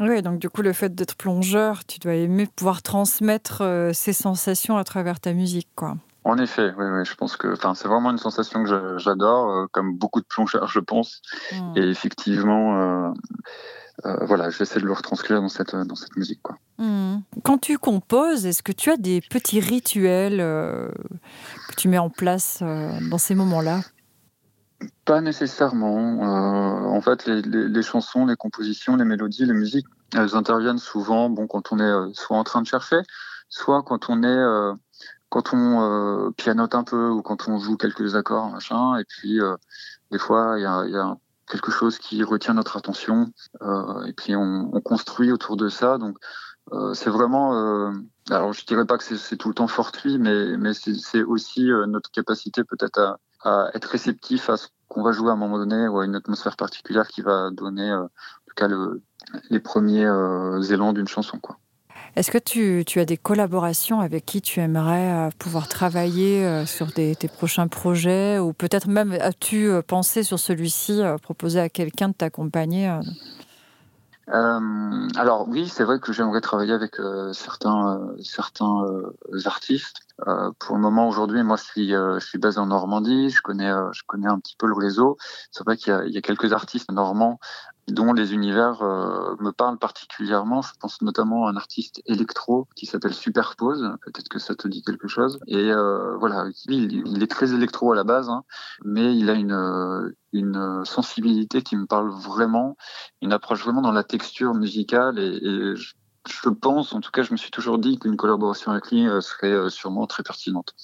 Oui, 0.00 0.20
donc 0.22 0.38
du 0.38 0.50
coup, 0.50 0.62
le 0.62 0.72
fait 0.72 0.94
d'être 0.94 1.16
plongeur, 1.16 1.84
tu 1.86 1.98
dois 1.98 2.14
aimer 2.14 2.46
pouvoir 2.46 2.82
transmettre 2.82 3.62
ces 3.94 4.12
sensations 4.12 4.76
à 4.76 4.84
travers 4.84 5.20
ta 5.20 5.32
musique, 5.32 5.68
quoi. 5.74 5.96
En 6.24 6.38
effet, 6.38 6.72
oui, 6.78 6.84
oui, 6.86 7.04
je 7.04 7.14
pense 7.14 7.36
que 7.36 7.54
c'est 7.74 7.88
vraiment 7.88 8.10
une 8.10 8.18
sensation 8.18 8.62
que 8.62 8.98
j'adore, 8.98 9.50
euh, 9.50 9.66
comme 9.72 9.96
beaucoup 9.96 10.20
de 10.20 10.26
plongeurs, 10.26 10.68
je 10.68 10.78
pense. 10.78 11.20
Mm. 11.52 11.72
Et 11.76 11.88
effectivement, 11.88 12.78
euh, 12.78 13.12
euh, 14.06 14.24
voilà, 14.24 14.50
j'essaie 14.50 14.78
de 14.78 14.84
le 14.84 14.92
retranscrire 14.92 15.40
dans 15.40 15.48
cette, 15.48 15.74
dans 15.74 15.96
cette 15.96 16.16
musique. 16.16 16.40
Quoi. 16.42 16.56
Mm. 16.78 17.22
Quand 17.42 17.58
tu 17.58 17.76
composes, 17.76 18.46
est-ce 18.46 18.62
que 18.62 18.70
tu 18.70 18.90
as 18.90 18.96
des 18.96 19.20
petits 19.20 19.58
rituels 19.58 20.38
que 20.38 21.74
tu 21.76 21.88
mets 21.88 21.98
en 21.98 22.10
place 22.10 22.62
dans 22.62 23.18
ces 23.18 23.34
moments-là? 23.34 23.80
Pas 25.04 25.20
nécessairement. 25.20 26.20
en 26.94 27.00
fait, 27.00 27.26
les, 27.26 27.42
les, 27.42 27.68
les, 27.68 27.82
chansons, 27.82 28.26
les 28.26 28.36
compositions, 28.36 28.94
les 28.94 29.04
mélodies, 29.04 29.44
les 29.44 29.54
musiques, 29.54 29.86
elles 30.14 30.36
interviennent 30.36 30.78
souvent 30.78 31.30
bon, 31.30 31.48
quand 31.48 31.72
on 31.72 31.78
est 31.80 32.14
soit 32.14 32.36
en 32.36 32.44
train 32.44 32.62
de 32.62 32.66
chercher, 32.66 32.98
soit 33.48 33.82
quand 33.82 34.08
on 34.08 34.22
est 34.22 34.76
quand 35.32 35.54
on 35.54 35.80
euh, 35.80 36.30
pianote 36.36 36.74
un 36.74 36.84
peu 36.84 37.08
ou 37.08 37.22
quand 37.22 37.48
on 37.48 37.58
joue 37.58 37.78
quelques 37.78 38.16
accords, 38.16 38.50
machin, 38.50 38.98
et 38.98 39.04
puis 39.06 39.40
euh, 39.40 39.56
des 40.10 40.18
fois 40.18 40.56
il 40.58 40.62
y 40.62 40.66
a, 40.66 40.84
y 40.84 40.94
a, 40.94 41.16
quelque 41.50 41.70
chose 41.70 41.98
qui 41.98 42.22
retient 42.22 42.52
notre 42.52 42.76
attention, 42.76 43.32
euh, 43.62 44.04
et 44.04 44.12
puis 44.12 44.36
on, 44.36 44.68
on, 44.74 44.80
construit 44.82 45.32
autour 45.32 45.56
de 45.56 45.70
ça. 45.70 45.96
Donc 45.96 46.18
euh, 46.72 46.92
c'est 46.92 47.08
vraiment, 47.08 47.54
euh, 47.56 47.92
alors 48.28 48.52
je 48.52 48.66
dirais 48.66 48.84
pas 48.84 48.98
que 48.98 49.04
c'est 49.04 49.36
tout 49.38 49.48
le 49.48 49.54
temps 49.54 49.68
fortuit, 49.68 50.18
mais, 50.18 50.58
mais 50.58 50.74
c'est 50.74 51.22
aussi 51.22 51.70
euh, 51.70 51.86
notre 51.86 52.10
capacité 52.10 52.62
peut-être 52.64 52.98
à, 52.98 53.18
à, 53.42 53.70
être 53.74 53.86
réceptif 53.86 54.50
à 54.50 54.58
ce 54.58 54.68
qu'on 54.88 55.02
va 55.02 55.12
jouer 55.12 55.30
à 55.30 55.32
un 55.32 55.36
moment 55.36 55.56
donné 55.56 55.88
ou 55.88 55.98
à 55.98 56.04
une 56.04 56.14
atmosphère 56.14 56.56
particulière 56.56 57.08
qui 57.08 57.22
va 57.22 57.50
donner 57.50 57.90
en 57.90 58.08
tout 58.46 58.54
cas 58.54 58.68
le, 58.68 59.00
les 59.48 59.60
premiers 59.60 60.10
élans 60.70 60.92
d'une 60.92 61.08
chanson, 61.08 61.38
quoi. 61.38 61.56
Est-ce 62.14 62.30
que 62.30 62.36
tu, 62.36 63.00
as 63.00 63.04
des 63.06 63.16
collaborations 63.16 64.00
avec 64.00 64.26
qui 64.26 64.42
tu 64.42 64.60
aimerais 64.60 65.12
euh, 65.12 65.30
pouvoir 65.38 65.66
travailler 65.66 66.44
euh, 66.44 66.66
sur 66.66 66.92
tes 66.92 67.16
prochains 67.38 67.68
projets 67.68 68.38
ou 68.38 68.52
peut-être 68.52 68.86
même 68.86 69.12
as-tu 69.18 69.68
euh, 69.68 69.80
pensé 69.80 70.22
sur 70.22 70.38
celui-ci, 70.38 71.00
proposer 71.22 71.60
à 71.60 71.68
quelqu'un 71.70 72.08
de 72.08 72.14
t'accompagner 72.14 72.98
alors 74.28 75.46
oui, 75.48 75.68
c'est 75.68 75.84
vrai 75.84 75.98
que 75.98 76.12
j'aimerais 76.12 76.40
travailler 76.40 76.72
avec 76.72 76.94
certains 77.32 78.00
certains 78.22 78.82
artistes. 79.44 80.06
pour 80.58 80.76
le 80.76 80.80
moment, 80.80 81.06
aujourd'hui, 81.06 81.42
moi, 81.42 81.56
je 81.56 81.64
suis 81.64 81.88
je 81.88 82.38
basé 82.38 82.58
en 82.58 82.66
Normandie. 82.66 83.28
Je 83.28 83.42
connais 83.42 83.70
je 83.92 84.02
connais 84.06 84.28
un 84.28 84.38
petit 84.38 84.56
peu 84.56 84.68
le 84.68 84.74
réseau. 84.74 85.18
C'est 85.50 85.64
vrai 85.64 85.76
qu'il 85.76 85.92
y, 86.06 86.16
a 86.16 86.22
quelques 86.22 86.54
artistes 86.54 86.90
normands 86.90 87.40
dont 87.92 88.12
les 88.12 88.34
univers 88.34 88.82
euh, 88.82 89.36
me 89.40 89.50
parlent 89.50 89.78
particulièrement. 89.78 90.62
Je 90.62 90.72
pense 90.80 91.00
notamment 91.02 91.46
à 91.46 91.50
un 91.50 91.56
artiste 91.56 92.02
électro 92.06 92.68
qui 92.74 92.86
s'appelle 92.86 93.14
Superpose. 93.14 93.96
Peut-être 94.04 94.28
que 94.28 94.38
ça 94.38 94.54
te 94.54 94.68
dit 94.68 94.82
quelque 94.82 95.08
chose. 95.08 95.38
Et 95.46 95.70
euh, 95.70 96.16
voilà, 96.18 96.46
il, 96.68 97.22
est 97.22 97.30
très 97.30 97.52
électro 97.52 97.92
à 97.92 97.96
la 97.96 98.04
base, 98.04 98.28
hein, 98.28 98.44
mais 98.84 99.16
il 99.16 99.30
a 99.30 99.34
une, 99.34 100.14
une 100.32 100.84
sensibilité 100.84 101.62
qui 101.62 101.76
me 101.76 101.86
parle 101.86 102.10
vraiment, 102.10 102.76
une 103.20 103.32
approche 103.32 103.62
vraiment 103.62 103.82
dans 103.82 103.92
la 103.92 104.04
texture 104.04 104.54
musicale 104.54 105.18
et 105.18 105.76
je 105.76 105.94
pense, 106.48 106.92
en 106.92 107.00
tout 107.00 107.10
cas, 107.10 107.22
je 107.22 107.32
me 107.32 107.36
suis 107.36 107.50
toujours 107.50 107.78
dit 107.78 107.98
qu'une 107.98 108.16
collaboration 108.16 108.72
avec 108.72 108.90
lui 108.90 109.06
euh, 109.06 109.20
serait 109.20 109.50
euh, 109.50 109.68
sûrement 109.68 110.06
très 110.06 110.22
pertinente. 110.22 110.74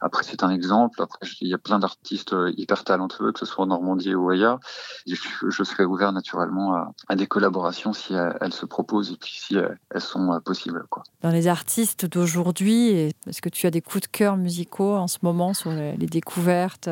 Après, 0.00 0.22
c'est 0.24 0.42
un 0.42 0.50
exemple. 0.50 1.02
Après, 1.02 1.26
il 1.40 1.48
y 1.48 1.54
a 1.54 1.58
plein 1.58 1.78
d'artistes 1.78 2.32
euh, 2.32 2.52
hyper 2.56 2.84
talentueux, 2.84 3.32
que 3.32 3.38
ce 3.38 3.46
soit 3.46 3.64
en 3.64 3.68
Normandie 3.68 4.14
ou 4.14 4.28
ailleurs. 4.30 4.58
Je, 5.06 5.16
je 5.48 5.64
serais 5.64 5.84
ouvert 5.84 6.12
naturellement 6.12 6.74
à, 6.74 6.92
à 7.08 7.16
des 7.16 7.26
collaborations 7.26 7.92
si 7.92 8.14
elles, 8.14 8.52
se 8.52 8.66
proposent 8.66 9.12
et 9.12 9.16
puis 9.16 9.32
si 9.32 9.56
elles 9.56 10.00
sont 10.00 10.40
possibles. 10.44 10.84
Quoi. 10.90 11.02
Dans 11.22 11.30
les 11.30 11.46
artistes 11.46 12.06
d'aujourd'hui, 12.06 13.12
est-ce 13.26 13.40
que 13.40 13.48
tu 13.48 13.66
as 13.66 13.70
des 13.70 13.80
coups 13.80 14.02
de 14.02 14.08
cœur 14.08 14.36
musicaux 14.36 14.96
en 14.96 15.06
ce 15.06 15.18
moment 15.22 15.54
sur 15.54 15.70
les, 15.70 15.96
découvertes 15.96 16.88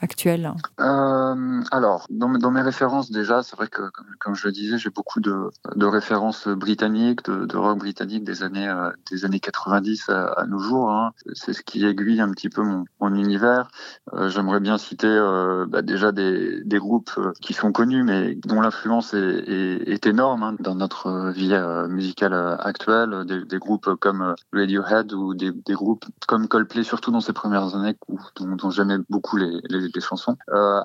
actuelles? 0.00 0.52
Euh, 0.80 1.62
Alors, 1.70 2.06
dans, 2.10 2.28
dans, 2.38 2.50
mes 2.50 2.62
références 2.62 3.10
déjà, 3.10 3.42
c'est 3.42 3.56
vrai 3.56 3.68
que, 3.68 3.90
comme, 3.90 4.06
comme, 4.20 4.34
je 4.34 4.46
le 4.46 4.52
disais, 4.52 4.78
j'ai 4.78 4.90
beaucoup 4.90 5.20
de, 5.20 5.50
de 5.74 5.86
références 5.86 6.48
britanniques 6.48 7.15
de, 7.24 7.56
rock 7.56 7.78
britannique 7.78 8.24
des 8.24 8.42
années 8.42 8.68
euh, 8.68 8.90
des 9.10 9.24
années 9.24 9.40
90 9.40 10.08
à, 10.08 10.44
nos 10.46 10.58
jours. 10.58 10.90
Hein. 10.90 11.12
C'est 11.32 11.52
ce 11.52 11.62
qui 11.62 11.84
aiguille 11.84 12.20
un 12.20 12.30
petit 12.30 12.48
peu 12.48 12.62
mon, 12.62 12.84
univers. 13.14 13.68
Euh, 14.12 14.28
j'aimerais 14.28 14.60
bien 14.60 14.78
citer 14.78 15.06
euh, 15.06 15.66
bah, 15.66 15.82
déjà 15.82 16.12
des, 16.12 16.62
groupes 16.66 17.18
qui 17.40 17.54
sont 17.54 17.72
connus, 17.72 18.02
mais 18.02 18.34
dont 18.34 18.60
l'influence 18.60 19.14
est, 19.14 20.06
énorme 20.06 20.42
hein, 20.42 20.56
dans 20.60 20.74
notre 20.74 21.30
vie 21.30 21.54
musicale 21.88 22.34
actuelle. 22.60 23.24
Des, 23.26 23.58
groupes 23.58 23.94
comme 23.96 24.34
Radiohead 24.52 25.12
ou 25.12 25.34
des, 25.34 25.52
groupes 25.70 26.04
comme 26.28 26.48
Coldplay, 26.48 26.82
surtout 26.82 27.10
dans 27.10 27.20
ces 27.20 27.32
premières 27.32 27.74
années, 27.74 27.96
dont, 28.36 28.56
dont 28.56 28.70
j'aimais 28.70 28.98
beaucoup 29.08 29.36
les 29.36 30.00
chansons. 30.00 30.36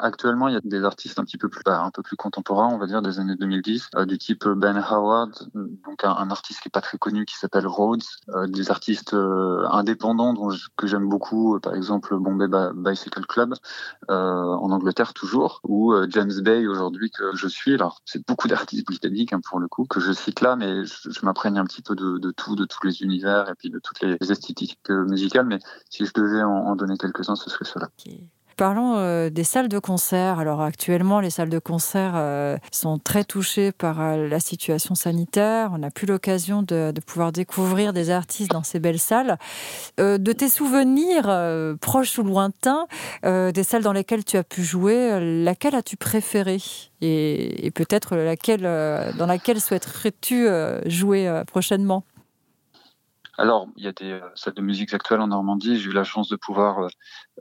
actuellement, 0.02 0.48
il 0.48 0.54
y 0.54 0.58
a 0.58 0.62
des 0.64 0.84
artistes 0.84 1.20
un 1.20 1.24
petit 1.24 1.38
peu 1.38 1.50
plus 1.50 1.62
bah, 1.66 1.82
un 1.82 1.92
peu 1.92 2.02
plus 2.02 2.16
contemporains, 2.16 2.70
on 2.72 2.78
va 2.78 2.88
dire, 2.88 3.02
des 3.02 3.20
années 3.20 3.36
2010, 3.36 3.90
du 4.08 4.18
type 4.18 4.48
Ben 4.48 4.78
Howard, 4.78 5.32
donc 5.54 6.04
un, 6.04 6.21
un 6.22 6.32
artiste 6.32 6.62
qui 6.62 6.70
est 6.70 6.72
pas 6.72 6.82
très 6.82 6.98
connu 6.98 7.26
qui 7.26 7.36
s'appelle 7.36 7.68
Rhodes, 7.68 8.04
euh, 8.30 8.48
des 8.48 8.72
artistes 8.72 9.14
euh, 9.14 9.68
indépendants 9.70 10.34
dont 10.34 10.50
que 10.78 10.88
j'aime 10.88 11.10
beaucoup, 11.10 11.56
euh, 11.56 11.60
par 11.60 11.76
exemple 11.76 12.18
Bombay 12.18 12.48
Bicycle 12.76 13.26
Club 13.26 13.54
en 14.08 14.72
Angleterre 14.72 15.14
toujours, 15.14 15.62
ou 15.64 15.94
James 16.10 16.32
Bay 16.42 16.68
aujourd'hui 16.68 17.12
que 17.12 17.36
je 17.36 17.48
suis. 17.48 17.74
Alors 17.74 18.02
c'est 18.06 18.26
beaucoup 18.28 18.48
d'artistes 18.48 18.86
britanniques 18.86 19.34
hein, 19.34 19.42
pour 19.44 19.60
le 19.60 19.68
coup 19.68 19.86
que 19.86 20.00
je 20.00 20.12
cite 20.12 20.42
là, 20.42 20.56
mais 20.56 20.86
je, 20.86 21.10
je 21.10 21.26
un 21.26 21.66
petit 21.66 21.82
peu 21.82 21.96
de, 21.96 22.18
de, 22.18 22.32
tout, 22.32 22.56
de 22.56 22.66
tous 22.66 22.86
les 22.86 23.02
univers 23.02 23.50
et 23.50 23.56
puis 23.56 23.70
de 23.70 23.80
toutes 23.80 24.02
les 24.02 24.18
esthétiques 24.32 24.78
musicales. 24.90 25.46
Mais 25.46 25.60
si 25.90 26.06
je 26.06 26.12
devais 26.14 26.44
en, 26.44 26.76
donner 26.76 26.98
quelques-uns, 26.98 27.36
ce 27.36 27.50
serait 27.50 27.66
cela. 27.66 27.90
Parlons 28.62 28.94
euh, 28.98 29.32
des 29.32 29.44
salles 29.44 29.70
de 29.70 29.80
concert. 29.80 30.38
Alors 30.38 30.62
actuellement, 30.62 31.20
les 31.20 31.32
salles 31.32 31.50
de 31.50 31.58
concert 31.58 32.12
euh, 32.14 32.58
sont 32.72 33.00
très 33.00 33.24
touchées 33.24 33.72
par 33.72 34.00
euh, 34.00 34.28
la 34.28 34.40
situation 34.40 34.94
sanitaire. 34.94 35.72
On 35.74 35.80
n'a 35.80 35.90
plus 35.90 36.06
l'occasion 36.06 36.62
de, 36.62 36.94
pouvoir 37.04 37.32
découvrir 37.32 37.92
des 37.92 38.12
artistes 38.12 38.52
dans 38.52 38.62
ces 38.62 38.78
belles 38.78 39.00
salles. 39.00 39.40
De 39.98 40.32
tes 40.32 40.48
souvenirs 40.48 41.24
proches 41.82 42.20
ou 42.20 42.24
lointains, 42.24 42.86
des 43.24 43.64
salles 43.64 43.82
dans 43.82 43.94
lesquelles 43.94 44.24
tu 44.24 44.38
as 44.38 44.44
pu 44.44 44.64
jouer, 44.64 45.20
laquelle 45.44 45.74
as-tu 45.74 45.98
préférée 45.98 46.62
Et, 47.02 47.66
et 47.66 47.72
peut-être 47.72 48.16
laquelle, 48.16 48.62
dans 49.18 49.26
laquelle 49.26 49.60
souhaiterais-tu 49.60 50.48
jouer 50.86 51.42
prochainement? 51.48 52.04
Alors, 53.42 53.68
il 53.76 53.84
y 53.84 53.88
a 53.88 53.92
des 53.92 54.20
salles 54.36 54.54
de 54.54 54.62
musique 54.62 54.94
actuelles 54.94 55.20
en 55.20 55.28
Normandie. 55.28 55.80
J'ai 55.80 55.90
eu 55.90 55.94
la 55.94 56.04
chance 56.04 56.30
de 56.30 56.36
pouvoir 56.36 56.90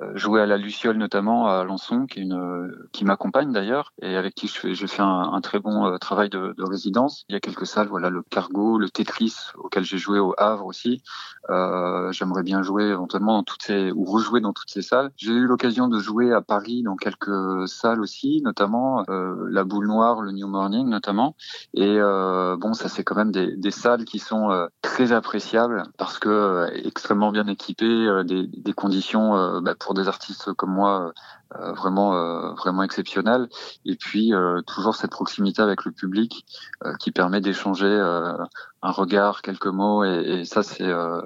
euh, 0.00 0.16
jouer 0.16 0.40
à 0.40 0.46
la 0.46 0.56
Luciole 0.56 0.96
notamment 0.96 1.46
à 1.46 1.60
Alençon, 1.60 2.06
qui, 2.06 2.20
est 2.20 2.32
euh, 2.32 2.88
qui 2.92 3.04
m'accompagne 3.04 3.52
d'ailleurs 3.52 3.92
et 4.00 4.16
avec 4.16 4.34
qui 4.34 4.46
je 4.46 4.58
fais, 4.58 4.74
je 4.74 4.86
fais 4.86 5.02
un, 5.02 5.32
un 5.34 5.40
très 5.42 5.58
bon 5.58 5.84
euh, 5.84 5.98
travail 5.98 6.30
de, 6.30 6.54
de, 6.56 6.64
résidence. 6.64 7.26
Il 7.28 7.34
y 7.34 7.36
a 7.36 7.40
quelques 7.40 7.66
salles, 7.66 7.88
voilà 7.88 8.08
le 8.08 8.22
Cargo, 8.22 8.78
le 8.78 8.88
Tetris 8.88 9.34
auquel 9.70 9.84
j'ai 9.84 9.98
joué 9.98 10.18
au 10.18 10.34
Havre 10.36 10.66
aussi. 10.66 11.02
Euh, 11.48 12.10
J'aimerais 12.10 12.42
bien 12.42 12.62
jouer 12.62 12.84
éventuellement 12.84 13.36
dans 13.36 13.44
toutes 13.44 13.62
ces 13.62 13.92
ou 13.92 14.04
rejouer 14.04 14.40
dans 14.40 14.52
toutes 14.52 14.70
ces 14.70 14.82
salles. 14.82 15.12
J'ai 15.16 15.32
eu 15.32 15.46
l'occasion 15.46 15.86
de 15.86 16.00
jouer 16.00 16.32
à 16.32 16.40
Paris 16.40 16.82
dans 16.82 16.96
quelques 16.96 17.68
salles 17.68 18.00
aussi, 18.00 18.42
notamment 18.44 19.04
euh, 19.08 19.46
la 19.48 19.62
Boule 19.62 19.86
Noire, 19.86 20.22
le 20.22 20.32
New 20.32 20.48
Morning 20.48 20.88
notamment. 20.88 21.36
Et 21.74 21.96
euh, 21.98 22.56
bon, 22.56 22.74
ça 22.74 22.88
c'est 22.88 23.04
quand 23.04 23.14
même 23.14 23.30
des, 23.30 23.56
des, 23.56 23.70
salles 23.70 24.04
qui 24.04 24.18
sont 24.18 24.68
très 24.82 25.12
appréciables 25.12 25.84
parce 25.96 26.18
que 26.18 26.68
extrêmement 26.84 27.30
bien 27.30 27.46
équipées, 27.46 28.22
des, 28.24 28.48
des 28.48 28.72
conditions 28.72 29.60
bah, 29.60 29.74
pour 29.78 29.94
des 29.94 30.08
artistes 30.08 30.52
comme 30.54 30.72
moi 30.72 31.12
euh, 31.56 31.72
vraiment 31.72 32.14
euh, 32.14 32.52
vraiment 32.54 32.82
exceptionnel 32.82 33.48
et 33.84 33.96
puis 33.96 34.32
euh, 34.32 34.60
toujours 34.62 34.94
cette 34.94 35.10
proximité 35.10 35.62
avec 35.62 35.84
le 35.84 35.90
public 35.90 36.46
euh, 36.84 36.94
qui 37.00 37.10
permet 37.10 37.40
d'échanger 37.40 37.86
euh, 37.86 38.34
un 38.82 38.90
regard 38.92 39.42
quelques 39.42 39.66
mots 39.66 40.04
et, 40.04 40.40
et 40.40 40.44
ça 40.44 40.62
c'est 40.62 40.84
euh, 40.84 41.20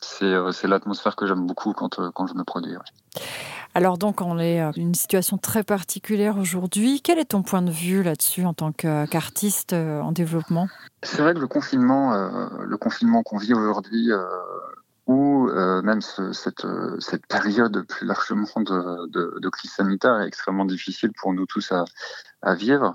c'est 0.00 0.68
l'atmosphère 0.68 1.16
que 1.16 1.26
j'aime 1.26 1.46
beaucoup 1.46 1.72
quand, 1.72 1.98
quand 2.12 2.26
je 2.26 2.34
me 2.34 2.44
produis. 2.44 2.76
Ouais. 2.76 3.22
Alors 3.72 3.96
donc 3.96 4.20
on 4.20 4.38
est 4.38 4.60
une 4.76 4.94
situation 4.94 5.38
très 5.38 5.64
particulière 5.64 6.36
aujourd'hui. 6.36 7.00
Quel 7.02 7.18
est 7.18 7.30
ton 7.30 7.42
point 7.42 7.62
de 7.62 7.70
vue 7.70 8.02
là-dessus 8.02 8.44
en 8.44 8.52
tant 8.52 8.70
qu'artiste 8.70 9.72
en 9.72 10.12
développement? 10.12 10.68
C'est 11.02 11.22
vrai 11.22 11.32
que 11.32 11.38
le 11.38 11.48
confinement, 11.48 12.12
euh, 12.12 12.48
le 12.60 12.76
confinement 12.76 13.22
qu'on 13.22 13.38
vit 13.38 13.54
aujourd'hui 13.54 14.10
euh, 15.08 15.12
ou 15.12 15.48
euh, 15.48 15.82
même 15.82 16.00
ce, 16.00 16.32
cette, 16.32 16.66
cette 16.98 17.26
période 17.26 17.86
plus 17.86 18.06
largement 18.06 18.46
de, 18.56 19.06
de, 19.08 19.38
de, 19.40 19.48
crise 19.48 19.72
sanitaire 19.72 20.20
est 20.20 20.26
extrêmement 20.26 20.64
difficile 20.64 21.12
pour 21.20 21.32
nous 21.32 21.46
tous 21.46 21.72
à, 21.72 21.84
à 22.44 22.54
vivre. 22.54 22.94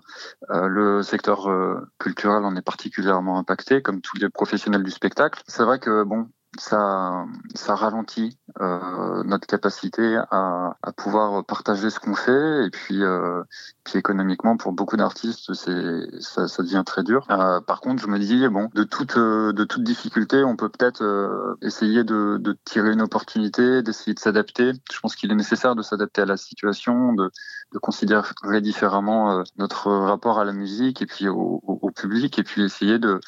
Euh, 0.51 0.67
le 0.67 1.03
secteur 1.03 1.49
euh, 1.49 1.79
culturel 1.99 2.43
en 2.45 2.55
est 2.55 2.61
particulièrement 2.61 3.37
impacté, 3.39 3.81
comme 3.81 4.01
tous 4.01 4.17
les 4.17 4.29
professionnels 4.29 4.83
du 4.83 4.91
spectacle. 4.91 5.41
C'est 5.47 5.63
vrai 5.63 5.79
que 5.79 6.03
bon, 6.03 6.29
ça, 6.59 7.25
ça 7.55 7.75
ralentit 7.75 8.37
euh, 8.59 9.23
notre 9.23 9.47
capacité 9.47 10.17
à, 10.31 10.75
à, 10.81 10.91
pouvoir 10.91 11.45
partager 11.45 11.89
ce 11.89 11.99
qu'on 11.99 12.15
fait 12.15 12.65
et 12.65 12.69
puis, 12.69 13.01
euh, 13.03 13.41
puis 13.83 13.97
économiquement 13.97 14.57
pour 14.57 14.73
beaucoup 14.73 14.97
d'artistes 14.97 15.53
c'est 15.53 16.21
ça, 16.21 16.47
ça 16.47 16.63
devient 16.63 16.83
très 16.85 17.03
dur. 17.03 17.25
Euh, 17.29 17.61
par 17.61 17.81
contre 17.81 18.01
je 18.01 18.07
me 18.07 18.19
dis 18.19 18.47
bon 18.49 18.69
de 18.75 18.83
toute 18.83 19.17
euh, 19.17 19.53
de 19.53 19.63
toute 19.63 19.83
difficulté 19.83 20.43
on 20.43 20.55
peut 20.55 20.69
peut-être 20.69 21.03
euh, 21.03 21.55
essayer 21.61 22.03
de, 22.03 22.37
de 22.39 22.57
tirer 22.65 22.91
une 22.91 23.01
opportunité, 23.01 23.81
d'essayer 23.81 24.13
de 24.13 24.19
s'adapter. 24.19 24.73
Je 24.91 24.99
pense 24.99 25.15
qu'il 25.15 25.31
est 25.31 25.35
nécessaire 25.35 25.75
de 25.75 25.81
s'adapter 25.81 26.21
à 26.21 26.25
la 26.25 26.37
situation, 26.37 27.13
de, 27.13 27.31
de 27.73 27.79
considérer 27.79 28.61
différemment 28.61 29.31
euh, 29.31 29.43
notre 29.57 29.91
rapport 29.91 30.39
à 30.39 30.45
la 30.45 30.53
musique 30.53 31.01
et 31.01 31.05
puis 31.05 31.27
au, 31.29 31.61
au, 31.65 31.79
au 31.81 31.91
public 31.91 32.37
et 32.37 32.43
puis 32.43 32.63
essayer 32.63 32.99
de 32.99 33.19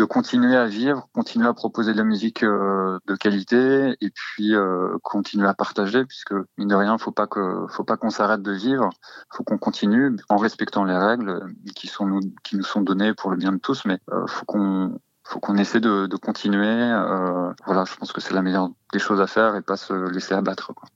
de 0.00 0.06
continuer 0.06 0.56
à 0.56 0.64
vivre, 0.64 1.08
continuer 1.12 1.46
à 1.46 1.52
proposer 1.52 1.92
de 1.92 1.98
la 1.98 2.04
musique 2.04 2.42
euh, 2.42 2.98
de 3.06 3.14
qualité 3.14 3.94
et 4.00 4.10
puis 4.10 4.54
euh, 4.54 4.96
continuer 5.02 5.46
à 5.46 5.52
partager 5.52 6.06
puisque 6.06 6.32
mine 6.56 6.68
de 6.68 6.74
rien, 6.74 6.96
faut 6.96 7.12
pas 7.12 7.26
que 7.26 7.66
faut 7.68 7.84
pas 7.84 7.98
qu'on 7.98 8.08
s'arrête 8.08 8.40
de 8.40 8.52
vivre, 8.52 8.88
faut 9.30 9.44
qu'on 9.44 9.58
continue 9.58 10.16
en 10.30 10.38
respectant 10.38 10.84
les 10.84 10.96
règles 10.96 11.54
qui 11.74 11.86
sont 11.86 12.06
nous 12.06 12.20
qui 12.42 12.56
nous 12.56 12.62
sont 12.62 12.80
données 12.80 13.12
pour 13.12 13.30
le 13.30 13.36
bien 13.36 13.52
de 13.52 13.58
tous, 13.58 13.84
mais 13.84 13.98
euh, 14.10 14.26
faut 14.26 14.46
qu'on 14.46 14.98
faut 15.24 15.38
qu'on 15.38 15.58
essaie 15.58 15.80
de, 15.80 16.06
de 16.06 16.16
continuer. 16.16 16.66
Euh, 16.66 17.52
voilà, 17.66 17.84
je 17.84 17.94
pense 17.96 18.12
que 18.12 18.22
c'est 18.22 18.32
la 18.32 18.40
meilleure 18.40 18.70
des 18.94 18.98
choses 18.98 19.20
à 19.20 19.26
faire 19.26 19.54
et 19.54 19.60
pas 19.60 19.76
se 19.76 19.92
laisser 19.92 20.32
abattre. 20.32 20.72
Quoi. 20.74 20.88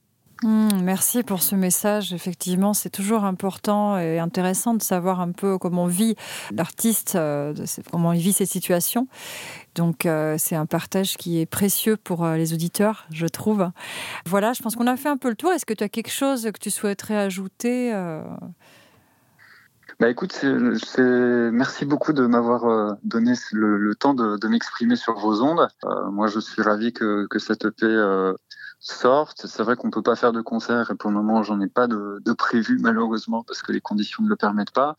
Mmh, 0.45 0.83
merci 0.83 1.23
pour 1.23 1.41
ce 1.41 1.55
message. 1.55 2.13
Effectivement, 2.13 2.75
c'est 2.75 2.91
toujours 2.91 3.23
important 3.23 3.97
et 3.97 4.19
intéressant 4.19 4.75
de 4.75 4.81
savoir 4.83 5.19
un 5.19 5.31
peu 5.31 5.57
comment 5.57 5.87
vit 5.87 6.15
l'artiste, 6.53 7.15
euh, 7.15 7.55
comment 7.91 8.13
il 8.13 8.21
vit 8.21 8.31
ces 8.31 8.45
situations. 8.45 9.07
Donc, 9.73 10.05
euh, 10.05 10.35
c'est 10.37 10.55
un 10.55 10.67
partage 10.67 11.17
qui 11.17 11.41
est 11.41 11.47
précieux 11.47 11.97
pour 11.97 12.23
euh, 12.23 12.37
les 12.37 12.53
auditeurs, 12.53 13.07
je 13.09 13.25
trouve. 13.25 13.71
Voilà, 14.27 14.53
je 14.53 14.61
pense 14.61 14.75
qu'on 14.75 14.85
a 14.85 14.95
fait 14.97 15.09
un 15.09 15.17
peu 15.17 15.29
le 15.29 15.35
tour. 15.35 15.51
Est-ce 15.51 15.65
que 15.65 15.73
tu 15.73 15.83
as 15.83 15.89
quelque 15.89 16.11
chose 16.11 16.43
que 16.43 16.59
tu 16.59 16.69
souhaiterais 16.69 17.17
ajouter. 17.17 17.91
Bah 19.99 20.09
écoute, 20.09 20.43
merci 20.43 21.85
beaucoup 21.85 22.13
de 22.13 22.27
m'avoir 22.27 22.97
donné 23.03 23.33
le, 23.51 23.95
temps 23.95 24.13
de, 24.13 24.47
m'exprimer 24.47 24.95
sur 24.95 25.17
vos 25.17 25.41
ondes. 25.41 25.67
Moi, 26.11 26.27
je 26.27 26.39
suis 26.39 26.61
ravi 26.61 26.93
que, 26.93 27.25
que 27.27 27.39
cette 27.39 27.65
EP 27.65 27.87
sortent. 28.79 29.47
C'est 29.47 29.63
vrai 29.63 29.75
qu'on 29.75 29.89
peut 29.89 30.01
pas 30.01 30.15
faire 30.15 30.33
de 30.33 30.41
concert 30.41 30.91
et 30.91 30.95
pour 30.95 31.09
le 31.09 31.15
moment 31.15 31.43
j'en 31.43 31.59
ai 31.61 31.67
pas 31.67 31.87
de, 31.87 32.21
prévu 32.33 32.77
malheureusement 32.79 33.43
parce 33.43 33.61
que 33.61 33.71
les 33.71 33.81
conditions 33.81 34.23
ne 34.23 34.29
le 34.29 34.35
permettent 34.35 34.73
pas. 34.73 34.95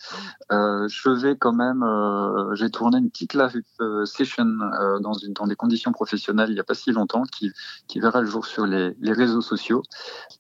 Euh, 0.53 0.89
je 0.89 1.11
vais 1.11 1.37
quand 1.37 1.53
même, 1.53 1.83
euh, 1.83 2.55
j'ai 2.55 2.71
tourné 2.71 2.99
une 2.99 3.11
petite 3.11 3.35
live 3.35 3.63
euh, 3.81 4.05
session 4.05 4.47
euh, 4.47 4.99
dans, 5.01 5.13
une, 5.13 5.33
dans 5.33 5.47
des 5.47 5.57
conditions 5.57 5.93
professionnelles 5.93 6.51
il 6.51 6.55
n'y 6.55 6.61
a 6.61 6.65
pas 6.65 6.75
si 6.75 6.93
longtemps 6.93 7.25
qui, 7.25 7.53
qui 7.89 8.01
verra 8.01 8.21
le 8.21 8.27
jour 8.27 8.47
sur 8.47 8.67
les, 8.67 8.97
les 9.01 9.13
réseaux 9.13 9.43
sociaux, 9.43 9.83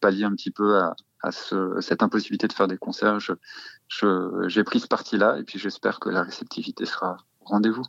pallier 0.00 0.24
un 0.24 0.32
petit 0.32 0.50
peu 0.50 0.78
à, 0.78 0.94
à 1.22 1.32
ce, 1.32 1.80
cette 1.80 2.02
impossibilité 2.02 2.48
de 2.48 2.52
faire 2.52 2.68
des 2.68 2.78
concerts. 2.78 3.20
J'ai 3.20 3.34
je, 3.88 4.60
pris 4.62 4.80
ce 4.80 4.86
parti-là 4.86 5.38
et 5.38 5.44
puis 5.44 5.58
j'espère 5.58 6.00
que 6.00 6.08
la 6.08 6.22
réceptivité 6.22 6.86
sera 6.86 7.16
au 7.40 7.46
rendez-vous. 7.46 7.82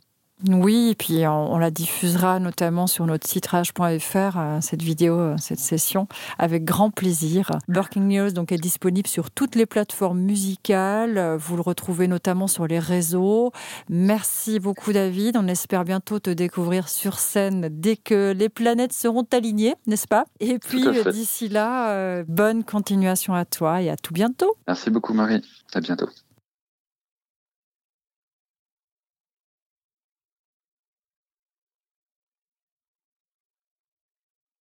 Oui, 0.46 0.90
et 0.90 0.94
puis 0.94 1.26
on, 1.26 1.58
la 1.58 1.70
diffusera 1.70 2.38
notamment 2.38 2.86
sur 2.86 3.06
notre 3.06 3.26
site 3.26 3.46
rage.fr, 3.46 4.38
euh, 4.38 4.58
cette 4.60 4.82
vidéo, 4.82 5.18
euh, 5.18 5.36
cette 5.38 5.58
session, 5.58 6.06
avec 6.38 6.64
grand 6.64 6.90
plaisir. 6.90 7.50
Burking 7.66 8.06
News 8.06 8.30
donc, 8.30 8.52
est 8.52 8.58
disponible 8.58 9.08
sur 9.08 9.32
toutes 9.32 9.56
les 9.56 9.66
plateformes 9.66 10.20
musicales. 10.20 11.36
Vous 11.38 11.56
le 11.56 11.62
retrouvez 11.62 12.06
notamment 12.06 12.46
sur 12.46 12.68
les 12.68 12.78
réseaux. 12.78 13.50
Merci 13.88 14.60
beaucoup, 14.60 14.92
David. 14.92 15.36
On 15.36 15.48
espère 15.48 15.84
bientôt 15.84 16.20
te 16.20 16.30
découvrir 16.30 16.88
sur 16.88 17.18
scène 17.18 17.68
dès 17.70 17.96
que 17.96 18.32
les 18.32 18.48
planètes 18.48 18.92
seront 18.92 19.26
alignées, 19.32 19.74
n'est-ce 19.86 20.06
pas? 20.06 20.24
Et 20.38 20.58
puis, 20.58 20.84
d'ici 21.10 21.48
là, 21.48 22.22
bonne 22.24 22.62
continuation 22.62 23.34
à 23.34 23.44
toi 23.44 23.82
et 23.82 23.90
à 23.90 23.96
tout 23.96 24.14
bientôt. 24.14 24.54
Merci 24.68 24.90
beaucoup, 24.90 25.14
Marie. 25.14 25.42
À 25.74 25.80
bientôt. 25.80 26.08